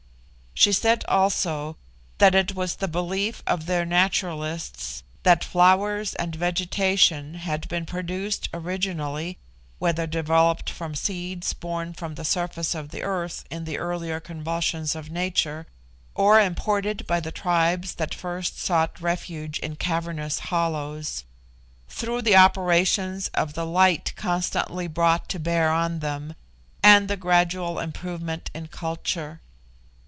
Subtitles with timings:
[0.53, 1.77] She said also,
[2.19, 8.47] that it was the belief of their naturalists that flowers and vegetation had been produced
[8.53, 9.39] originally
[9.79, 14.93] (whether developed from seeds borne from the surface of the earth in the earlier convulsions
[14.93, 15.65] of nature,
[16.13, 21.23] or imported by the tribes that first sought refuge in cavernous hollows)
[21.89, 26.35] through the operations of the light constantly brought to bear on them,
[26.83, 29.41] and the gradual improvement in culture.